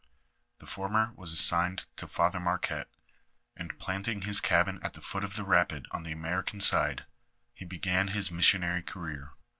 The 0.57 0.65
former 0.65 1.13
was 1.15 1.31
assigned 1.31 1.85
to 1.97 2.07
Father 2.07 2.39
Marquette, 2.39 2.89
and 3.55 3.77
planting 3.77 4.23
his 4.23 4.41
cabin 4.41 4.79
at 4.81 4.93
the 4.93 4.99
foot 4.99 5.23
of 5.23 5.35
the 5.35 5.43
rapid 5.45 5.85
on 5.91 6.01
the 6.01 6.11
American 6.11 6.59
side, 6.59 7.05
he 7.53 7.65
began 7.65 8.07
his 8.07 8.31
mis 8.31 8.43
sionary 8.47 8.83
career. 8.83 9.33